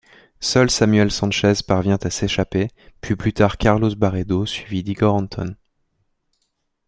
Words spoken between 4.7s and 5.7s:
d'Igor Antón.